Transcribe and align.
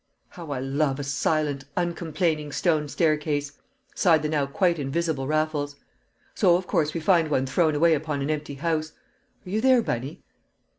"How 0.29 0.49
I 0.49 0.59
love 0.59 0.99
a 0.99 1.03
silent, 1.03 1.65
uncomplaining, 1.77 2.51
stone 2.53 2.87
staircase!" 2.87 3.51
sighed 3.93 4.23
the 4.23 4.29
now 4.29 4.47
quite 4.47 4.79
invisible 4.79 5.27
Raffles. 5.27 5.75
"So 6.33 6.55
of 6.55 6.65
course 6.65 6.95
we 6.95 6.99
find 6.99 7.29
one 7.29 7.45
thrown 7.45 7.75
away 7.75 7.93
upon 7.93 8.23
an 8.23 8.31
empty 8.31 8.55
house. 8.55 8.93
Are 9.45 9.49
you 9.51 9.61
there, 9.61 9.83
Bunny?" 9.83 10.23